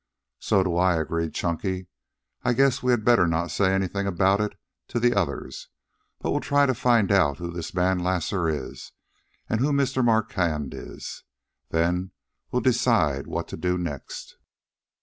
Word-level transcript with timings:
"So 0.39 0.63
do 0.63 0.77
I," 0.77 0.99
agreed 0.99 1.35
Chunky. 1.35 1.85
"I 2.41 2.53
guess 2.53 2.81
we 2.81 2.89
had 2.89 3.05
better 3.05 3.27
not 3.27 3.51
say 3.51 3.71
anything 3.71 4.07
about 4.07 4.41
it 4.41 4.53
to 4.87 4.99
the 4.99 5.13
others, 5.13 5.67
but 6.19 6.31
we'll 6.31 6.39
try 6.39 6.65
to 6.65 6.73
find 6.73 7.11
out 7.11 7.37
who 7.37 7.51
this 7.51 7.71
man 7.75 7.99
Lasar 7.99 8.49
is, 8.49 8.93
and 9.47 9.59
who 9.59 9.71
Mr. 9.71 10.03
Marquand 10.03 10.73
is. 10.73 11.23
Then 11.69 12.13
we'll 12.51 12.63
decide 12.63 13.27
what 13.27 13.47
to 13.49 13.57
do 13.57 13.77
next." 13.77 14.37